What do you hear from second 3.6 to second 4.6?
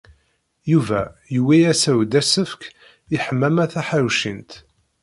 Taḥawcint.